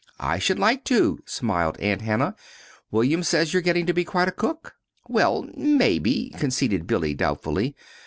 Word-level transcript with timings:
"I 0.19 0.39
should 0.39 0.57
like 0.57 0.83
to," 0.85 1.19
smiled 1.27 1.77
Aunt 1.79 2.01
Hannah. 2.01 2.33
"William 2.89 3.21
says 3.21 3.53
you're 3.53 3.61
getting 3.61 3.85
to 3.85 3.93
be 3.93 4.03
quite 4.03 4.27
a 4.27 4.31
cook." 4.31 4.73
"Well, 5.07 5.47
maybe," 5.55 6.33
conceded 6.39 6.87
Billy, 6.87 7.13
doubtfully. 7.13 7.75